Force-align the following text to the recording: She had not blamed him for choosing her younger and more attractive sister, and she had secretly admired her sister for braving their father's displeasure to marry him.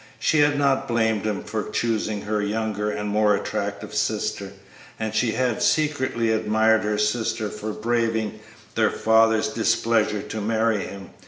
She 0.17 0.39
had 0.39 0.57
not 0.57 0.87
blamed 0.87 1.25
him 1.27 1.43
for 1.43 1.69
choosing 1.69 2.23
her 2.23 2.41
younger 2.41 2.89
and 2.89 3.07
more 3.07 3.35
attractive 3.35 3.93
sister, 3.93 4.51
and 4.99 5.13
she 5.13 5.33
had 5.33 5.61
secretly 5.61 6.31
admired 6.31 6.81
her 6.83 6.97
sister 6.97 7.49
for 7.51 7.71
braving 7.71 8.39
their 8.73 8.89
father's 8.89 9.49
displeasure 9.49 10.23
to 10.23 10.41
marry 10.41 10.79
him. 10.87 11.11